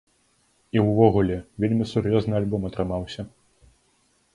І 0.77 0.83
ўвогуле, 0.87 1.37
вельмі 1.65 1.85
сур'ёзны 1.93 2.33
альбом 2.41 2.61
атрымаўся. 2.71 3.33